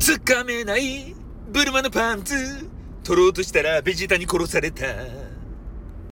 [0.00, 1.14] つかめない。
[1.50, 2.34] ブルマのパンツ。
[3.04, 4.86] 取ろうとしたらベジータに殺された。